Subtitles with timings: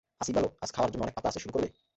[0.21, 1.69] আছি ভালো, আজ খাওয়ার জন্য অনেক পাতা আছে, শুরু করবে?